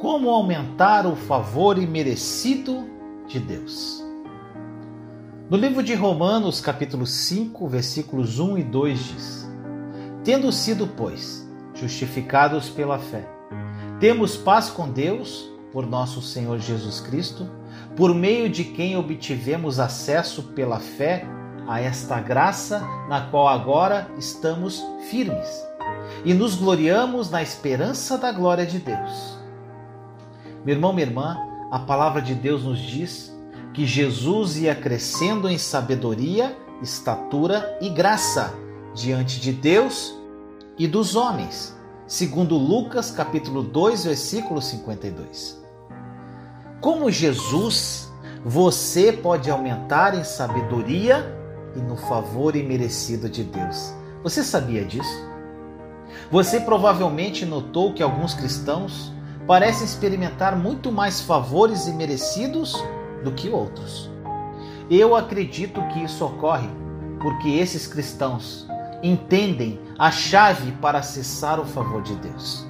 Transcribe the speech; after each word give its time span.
Como 0.00 0.30
aumentar 0.30 1.06
o 1.06 1.14
favor 1.14 1.76
imerecido 1.76 2.88
de 3.28 3.38
Deus? 3.38 4.02
No 5.50 5.58
livro 5.58 5.82
de 5.82 5.94
Romanos, 5.94 6.58
capítulo 6.58 7.06
5, 7.06 7.68
versículos 7.68 8.38
1 8.38 8.56
e 8.56 8.64
2 8.64 8.98
diz: 8.98 9.50
Tendo 10.24 10.50
sido, 10.52 10.86
pois, 10.86 11.46
justificados 11.74 12.70
pela 12.70 12.98
fé, 12.98 13.28
temos 14.00 14.38
paz 14.38 14.70
com 14.70 14.88
Deus 14.88 15.50
por 15.70 15.86
nosso 15.86 16.22
Senhor 16.22 16.58
Jesus 16.58 16.98
Cristo, 17.00 17.46
por 17.94 18.14
meio 18.14 18.48
de 18.48 18.64
quem 18.64 18.96
obtivemos 18.96 19.78
acesso 19.78 20.44
pela 20.54 20.80
fé 20.80 21.26
a 21.68 21.78
esta 21.78 22.18
graça 22.22 22.80
na 23.06 23.26
qual 23.26 23.46
agora 23.48 24.10
estamos 24.16 24.82
firmes 25.10 25.46
e 26.24 26.32
nos 26.32 26.54
gloriamos 26.54 27.30
na 27.30 27.42
esperança 27.42 28.16
da 28.16 28.32
glória 28.32 28.64
de 28.64 28.78
Deus. 28.78 29.39
Meu 30.62 30.74
irmão, 30.74 30.92
minha 30.92 31.06
irmã, 31.06 31.38
a 31.70 31.78
palavra 31.78 32.20
de 32.20 32.34
Deus 32.34 32.64
nos 32.64 32.78
diz 32.78 33.34
que 33.72 33.86
Jesus 33.86 34.58
ia 34.58 34.74
crescendo 34.74 35.48
em 35.48 35.56
sabedoria, 35.56 36.54
estatura 36.82 37.78
e 37.80 37.88
graça 37.88 38.52
diante 38.94 39.40
de 39.40 39.52
Deus 39.52 40.14
e 40.78 40.86
dos 40.86 41.16
homens, 41.16 41.74
segundo 42.06 42.58
Lucas 42.58 43.10
capítulo 43.10 43.62
2, 43.62 44.04
versículo 44.04 44.60
52. 44.60 45.58
Como 46.78 47.10
Jesus, 47.10 48.12
você 48.44 49.12
pode 49.12 49.50
aumentar 49.50 50.14
em 50.14 50.24
sabedoria 50.24 51.24
e 51.74 51.78
no 51.78 51.96
favor 51.96 52.54
imerecido 52.54 53.30
de 53.30 53.44
Deus. 53.44 53.94
Você 54.22 54.44
sabia 54.44 54.84
disso? 54.84 55.26
Você 56.30 56.60
provavelmente 56.60 57.46
notou 57.46 57.94
que 57.94 58.02
alguns 58.02 58.34
cristãos 58.34 59.10
parecem 59.46 59.84
experimentar 59.84 60.56
muito 60.56 60.92
mais 60.92 61.20
favores 61.20 61.86
imerecidos 61.86 62.74
do 63.24 63.32
que 63.32 63.48
outros. 63.48 64.10
Eu 64.90 65.14
acredito 65.14 65.80
que 65.88 66.02
isso 66.02 66.24
ocorre 66.24 66.68
porque 67.20 67.48
esses 67.48 67.86
cristãos 67.86 68.66
entendem 69.02 69.80
a 69.98 70.10
chave 70.10 70.72
para 70.72 70.98
acessar 70.98 71.60
o 71.60 71.64
favor 71.64 72.02
de 72.02 72.14
Deus. 72.16 72.66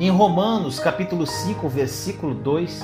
Em 0.00 0.10
Romanos, 0.10 0.78
capítulo 0.78 1.26
5, 1.26 1.68
versículo 1.68 2.34
2, 2.34 2.80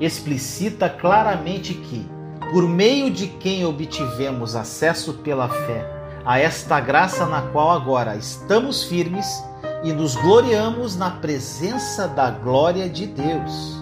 explicita 0.00 0.88
claramente 0.88 1.74
que, 1.74 2.08
por 2.52 2.68
meio 2.68 3.10
de 3.10 3.26
quem 3.26 3.64
obtivemos 3.64 4.54
acesso 4.54 5.14
pela 5.14 5.48
fé 5.48 5.98
a 6.24 6.38
esta 6.38 6.78
graça 6.78 7.24
na 7.26 7.42
qual 7.42 7.70
agora 7.70 8.16
estamos 8.16 8.84
firmes 8.84 9.42
e 9.82 9.92
nos 9.92 10.16
gloriamos 10.16 10.96
na 10.96 11.10
presença 11.10 12.08
da 12.08 12.30
glória 12.30 12.88
de 12.88 13.06
Deus. 13.06 13.78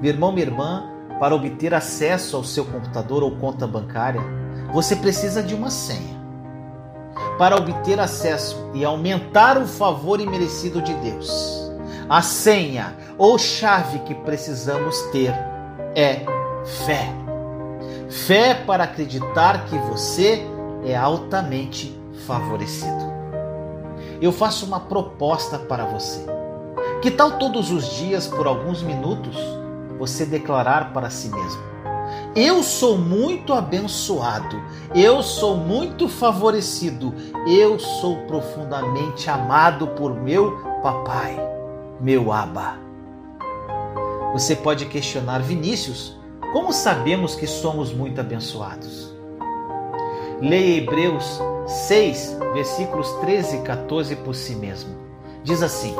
Meu 0.00 0.10
irmão, 0.10 0.32
minha 0.32 0.46
irmã, 0.46 0.84
para 1.20 1.34
obter 1.34 1.74
acesso 1.74 2.36
ao 2.36 2.44
seu 2.44 2.64
computador 2.64 3.22
ou 3.22 3.36
conta 3.36 3.66
bancária, 3.66 4.20
você 4.72 4.96
precisa 4.96 5.42
de 5.42 5.54
uma 5.54 5.70
senha. 5.70 6.20
Para 7.38 7.56
obter 7.56 8.00
acesso 8.00 8.70
e 8.74 8.84
aumentar 8.84 9.58
o 9.58 9.66
favor 9.66 10.20
imerecido 10.20 10.80
de 10.80 10.94
Deus, 10.94 11.70
a 12.08 12.22
senha 12.22 12.96
ou 13.18 13.38
chave 13.38 14.00
que 14.00 14.14
precisamos 14.14 15.00
ter 15.12 15.32
é 15.94 16.24
fé. 16.84 17.08
Fé 18.08 18.54
para 18.54 18.84
acreditar 18.84 19.66
que 19.66 19.78
você 19.78 20.46
é 20.84 20.96
altamente 20.96 21.98
favorecido. 22.26 23.11
Eu 24.22 24.30
faço 24.30 24.64
uma 24.64 24.78
proposta 24.78 25.58
para 25.58 25.84
você. 25.84 26.24
Que 27.02 27.10
tal 27.10 27.40
todos 27.40 27.72
os 27.72 27.96
dias, 27.96 28.28
por 28.28 28.46
alguns 28.46 28.80
minutos, 28.80 29.36
você 29.98 30.24
declarar 30.24 30.92
para 30.92 31.10
si 31.10 31.28
mesmo: 31.28 31.60
Eu 32.36 32.62
sou 32.62 32.96
muito 32.96 33.52
abençoado, 33.52 34.62
eu 34.94 35.24
sou 35.24 35.56
muito 35.56 36.08
favorecido, 36.08 37.12
eu 37.48 37.80
sou 37.80 38.18
profundamente 38.28 39.28
amado 39.28 39.88
por 39.88 40.14
meu 40.14 40.56
papai, 40.84 41.36
meu 42.00 42.30
Abba. 42.30 42.78
Você 44.34 44.54
pode 44.54 44.86
questionar 44.86 45.40
Vinícius, 45.40 46.16
como 46.52 46.72
sabemos 46.72 47.34
que 47.34 47.48
somos 47.48 47.92
muito 47.92 48.20
abençoados? 48.20 49.12
Leia 50.40 50.78
Hebreus 50.78 51.40
6, 51.66 52.38
versículos 52.52 53.10
13 53.20 53.56
e 53.58 53.62
14 53.62 54.16
por 54.16 54.34
si 54.34 54.54
mesmo. 54.54 54.94
Diz 55.42 55.62
assim: 55.62 55.94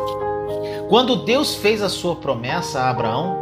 Quando 0.88 1.24
Deus 1.24 1.54
fez 1.54 1.82
a 1.82 1.88
sua 1.88 2.16
promessa 2.16 2.80
a 2.80 2.90
Abraão, 2.90 3.36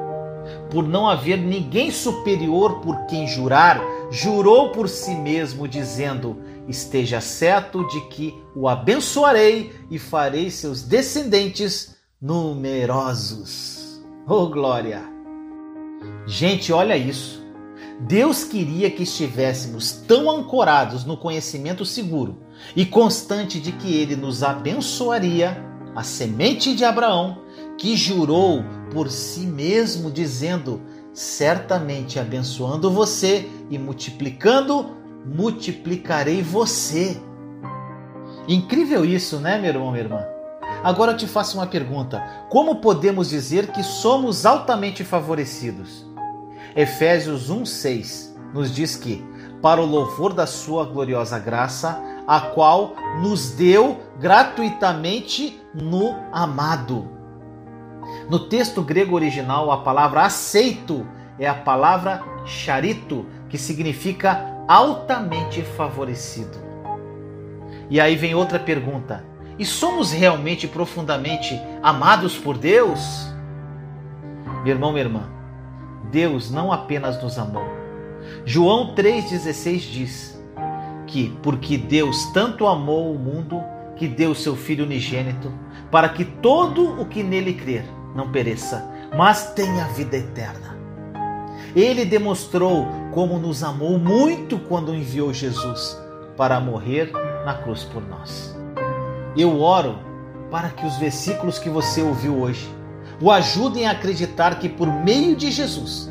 por 0.71 0.87
não 0.87 1.09
haver 1.09 1.39
ninguém 1.39 1.91
superior 1.91 2.81
por 2.81 3.07
quem 3.07 3.27
jurar, 3.27 3.81
jurou 4.11 4.71
por 4.71 4.89
si 4.89 5.15
mesmo, 5.15 5.69
dizendo: 5.69 6.39
Esteja 6.69 7.21
certo 7.21 7.87
de 7.89 8.01
que 8.09 8.35
o 8.55 8.69
abençoarei 8.69 9.73
e 9.91 9.99
farei 9.99 10.51
seus 10.51 10.83
descendentes 10.83 11.97
numerosos. 12.21 14.01
Oh, 14.27 14.47
glória! 14.47 15.03
Gente, 16.27 16.73
olha 16.73 16.97
isso. 16.97 17.40
Deus 18.01 18.45
queria 18.45 18.91
que 18.91 19.03
estivéssemos 19.03 19.93
tão 19.93 20.31
ancorados 20.31 21.05
no 21.05 21.17
conhecimento 21.17 21.85
seguro 21.85 22.39
e 22.75 22.87
constante 22.87 23.61
de 23.61 23.73
que 23.73 23.95
Ele 23.95 24.17
nos 24.17 24.43
abençoaria, 24.43 25.65
a 25.95 26.03
semente 26.03 26.75
de 26.75 26.85
Abraão, 26.85 27.43
que 27.77 27.97
jurou 27.97 28.65
por 28.93 29.11
si 29.11 29.41
mesmo, 29.41 30.11
dizendo: 30.11 30.81
Certamente 31.13 32.19
abençoando 32.19 32.91
você 32.91 33.49
e 33.69 33.79
multiplicando, 33.79 34.97
multiplicarei 35.27 36.43
você. 36.43 37.21
Incrível 38.49 39.05
isso, 39.05 39.39
né, 39.39 39.59
meu 39.59 39.71
irmão, 39.71 39.91
minha 39.91 40.05
irmã? 40.05 40.25
Agora 40.83 41.13
eu 41.13 41.17
te 41.17 41.27
faço 41.27 41.59
uma 41.59 41.67
pergunta: 41.67 42.23
como 42.49 42.77
podemos 42.77 43.29
dizer 43.29 43.71
que 43.73 43.83
somos 43.83 44.47
altamente 44.47 45.05
favorecidos? 45.05 46.10
Efésios 46.75 47.51
1:6 47.51 48.31
nos 48.53 48.75
diz 48.75 48.97
que 48.97 49.25
para 49.63 49.81
o 49.81 49.87
louvor 49.87 50.33
da 50.33 50.47
sua 50.47 50.85
gloriosa 50.85 51.39
graça, 51.39 52.03
a 52.27 52.41
qual 52.41 52.95
nos 53.21 53.51
deu 53.51 54.01
gratuitamente 54.19 55.61
no 55.75 56.17
amado. 56.33 57.09
No 58.29 58.39
texto 58.49 58.83
grego 58.83 59.15
original, 59.15 59.71
a 59.71 59.79
palavra 59.79 60.23
aceito 60.23 61.07
é 61.39 61.47
a 61.47 61.55
palavra 61.55 62.23
charito, 62.45 63.27
que 63.49 63.59
significa 63.59 64.65
altamente 64.67 65.63
favorecido. 65.63 66.59
E 67.89 68.01
aí 68.01 68.17
vem 68.17 68.35
outra 68.35 68.59
pergunta: 68.59 69.25
e 69.59 69.65
somos 69.65 70.13
realmente 70.13 70.67
profundamente 70.67 71.61
amados 71.83 72.39
por 72.39 72.57
Deus? 72.57 73.27
Meu 74.63 74.75
irmão, 74.75 74.93
minha 74.93 75.05
irmã, 75.05 75.40
Deus 76.11 76.51
não 76.51 76.73
apenas 76.73 77.23
nos 77.23 77.39
amou. 77.39 77.65
João 78.45 78.95
3,16 78.95 79.79
diz 79.91 80.43
que, 81.07 81.37
porque 81.43 81.77
Deus 81.77 82.27
tanto 82.33 82.67
amou 82.67 83.15
o 83.15 83.19
mundo, 83.19 83.63
que 83.97 84.07
deu 84.07 84.35
seu 84.35 84.57
Filho 84.57 84.85
unigênito, 84.85 85.53
para 85.91 86.09
que 86.09 86.25
todo 86.25 87.01
o 87.01 87.07
que 87.07 87.23
nele 87.23 87.55
crer 87.55 87.85
não 88.15 88.31
pereça, 88.31 88.85
mas 89.17 89.53
tenha 89.53 89.87
vida 89.89 90.17
eterna. 90.17 90.79
Ele 91.75 92.05
demonstrou 92.05 92.87
como 93.13 93.39
nos 93.39 93.63
amou 93.63 93.99
muito 93.99 94.59
quando 94.59 94.95
enviou 94.95 95.33
Jesus 95.33 96.01
para 96.37 96.59
morrer 96.59 97.13
na 97.45 97.55
cruz 97.55 97.85
por 97.85 98.03
nós. 98.09 98.57
Eu 99.37 99.61
oro 99.61 99.99
para 100.51 100.71
que 100.71 100.85
os 100.85 100.97
versículos 100.97 101.59
que 101.59 101.71
você 101.71 102.03
ouviu 102.03 102.41
hoje 102.41 102.69
o 103.21 103.31
ajudem 103.31 103.87
a 103.87 103.93
acreditar 103.93 104.59
que 104.59 104.69
por 104.69 104.87
meio 104.87 105.37
de 105.37 105.51
Jesus 105.51 106.11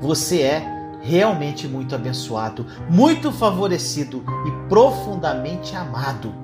você 0.00 0.42
é 0.42 0.80
realmente 1.00 1.66
muito 1.66 1.94
abençoado, 1.94 2.66
muito 2.88 3.32
favorecido 3.32 4.22
e 4.46 4.68
profundamente 4.68 5.74
amado. 5.74 6.34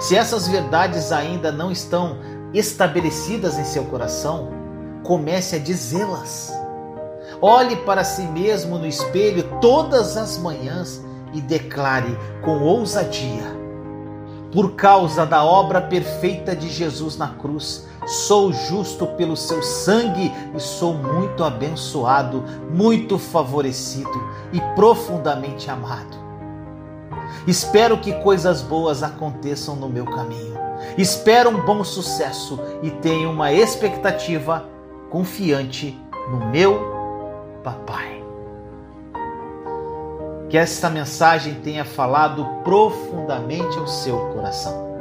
Se 0.00 0.16
essas 0.16 0.48
verdades 0.48 1.12
ainda 1.12 1.52
não 1.52 1.70
estão 1.70 2.18
estabelecidas 2.52 3.58
em 3.58 3.64
seu 3.64 3.84
coração, 3.84 4.48
comece 5.02 5.56
a 5.56 5.58
dizê-las. 5.58 6.52
Olhe 7.40 7.76
para 7.76 8.04
si 8.04 8.22
mesmo 8.22 8.78
no 8.78 8.86
espelho 8.86 9.44
todas 9.60 10.16
as 10.16 10.38
manhãs 10.38 11.00
e 11.32 11.40
declare 11.40 12.16
com 12.42 12.60
ousadia: 12.60 13.56
Por 14.52 14.74
causa 14.74 15.26
da 15.26 15.44
obra 15.44 15.80
perfeita 15.80 16.54
de 16.54 16.68
Jesus 16.68 17.16
na 17.16 17.28
cruz, 17.28 17.86
sou 18.06 18.52
justo 18.52 19.06
pelo 19.06 19.36
seu 19.36 19.62
sangue 19.62 20.32
e 20.54 20.60
sou 20.60 20.94
muito 20.94 21.44
abençoado, 21.44 22.44
muito 22.70 23.18
favorecido 23.18 24.10
e 24.52 24.60
profundamente 24.74 25.70
amado. 25.70 26.22
Espero 27.46 27.98
que 27.98 28.12
coisas 28.22 28.62
boas 28.62 29.02
aconteçam 29.02 29.76
no 29.76 29.88
meu 29.88 30.04
caminho. 30.04 30.54
Espero 30.98 31.50
um 31.50 31.64
bom 31.64 31.82
sucesso 31.84 32.58
e 32.82 32.90
tenho 32.90 33.30
uma 33.30 33.52
expectativa 33.52 34.64
confiante 35.10 35.98
no 36.30 36.46
meu 36.50 36.80
papai. 37.62 38.22
Que 40.48 40.58
esta 40.58 40.90
mensagem 40.90 41.54
tenha 41.54 41.84
falado 41.84 42.44
profundamente 42.62 43.78
ao 43.78 43.86
seu 43.86 44.18
coração. 44.34 44.92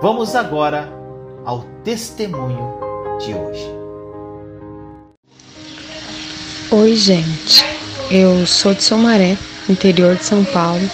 Vamos 0.00 0.34
agora 0.34 1.03
ao 1.44 1.60
testemunho 1.84 2.74
de 3.20 3.34
hoje. 3.34 3.70
Oi, 6.70 6.96
gente. 6.96 7.64
Eu 8.10 8.46
sou 8.46 8.74
de 8.74 8.82
Somaré, 8.82 9.36
interior 9.68 10.16
de 10.16 10.24
São 10.24 10.44
Paulo. 10.44 10.88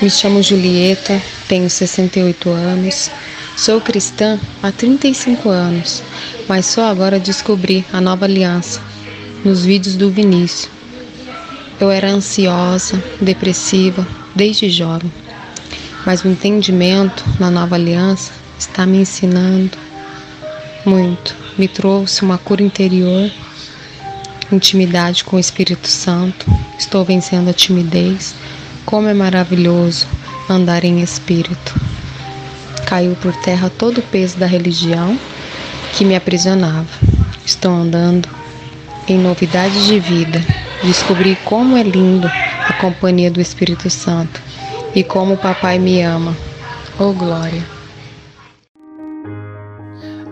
Me 0.00 0.10
chamo 0.10 0.42
Julieta, 0.42 1.20
tenho 1.48 1.68
68 1.68 2.50
anos. 2.50 3.10
Sou 3.56 3.80
cristã 3.80 4.38
há 4.62 4.70
35 4.70 5.48
anos, 5.48 6.02
mas 6.46 6.66
só 6.66 6.84
agora 6.84 7.18
descobri 7.18 7.84
a 7.92 8.00
nova 8.00 8.26
aliança 8.26 8.82
nos 9.44 9.64
vídeos 9.64 9.96
do 9.96 10.10
Vinícius. 10.10 10.70
Eu 11.80 11.90
era 11.90 12.10
ansiosa, 12.10 13.02
depressiva 13.20 14.06
desde 14.34 14.68
jovem, 14.68 15.10
mas 16.04 16.22
o 16.22 16.28
entendimento 16.28 17.24
na 17.40 17.50
nova 17.50 17.74
aliança 17.74 18.32
está 18.58 18.86
me 18.86 18.98
ensinando 18.98 19.85
muito. 20.86 21.36
Me 21.58 21.66
trouxe 21.66 22.22
uma 22.22 22.38
cura 22.38 22.62
interior, 22.62 23.30
intimidade 24.50 25.24
com 25.24 25.36
o 25.36 25.40
Espírito 25.40 25.88
Santo. 25.88 26.46
Estou 26.78 27.04
vencendo 27.04 27.50
a 27.50 27.52
timidez. 27.52 28.34
Como 28.84 29.08
é 29.08 29.14
maravilhoso 29.14 30.06
andar 30.48 30.84
em 30.84 31.02
espírito. 31.02 31.74
Caiu 32.86 33.16
por 33.16 33.34
terra 33.42 33.68
todo 33.68 33.98
o 33.98 34.02
peso 34.02 34.38
da 34.38 34.46
religião 34.46 35.18
que 35.92 36.04
me 36.04 36.14
aprisionava. 36.14 36.86
Estou 37.44 37.72
andando 37.72 38.28
em 39.08 39.18
novidades 39.18 39.86
de 39.86 39.98
vida. 39.98 40.40
Descobri 40.84 41.36
como 41.44 41.76
é 41.76 41.82
lindo 41.82 42.28
a 42.28 42.72
companhia 42.74 43.30
do 43.30 43.40
Espírito 43.40 43.90
Santo 43.90 44.40
e 44.94 45.02
como 45.02 45.34
o 45.34 45.38
Papai 45.38 45.78
me 45.78 46.00
ama. 46.02 46.36
Oh 46.98 47.12
glória! 47.12 47.76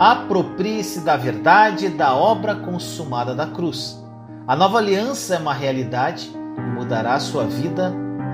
Aproprie-se 0.05 1.01
da 1.01 1.17
verdade 1.17 1.89
da 1.89 2.15
obra 2.15 2.55
consumada 2.55 3.35
da 3.35 3.47
cruz. 3.47 3.99
A 4.47 4.55
nova 4.55 4.77
aliança 4.77 5.37
é 5.37 5.39
uma 5.39 5.55
realidade 5.55 6.31
e 6.59 6.61
mudará 6.61 7.19
sua 7.19 7.45
vida 7.47 7.91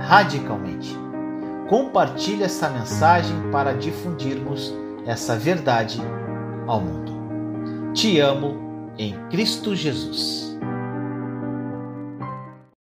radicalmente. 0.08 0.98
Compartilhe 1.68 2.42
essa 2.42 2.68
mensagem 2.68 3.36
para 3.52 3.72
difundirmos 3.72 4.74
essa 5.06 5.38
verdade 5.38 6.00
ao 6.66 6.80
mundo. 6.80 7.92
Te 7.94 8.18
amo 8.18 8.90
em 8.98 9.14
Cristo 9.28 9.72
Jesus. 9.76 10.49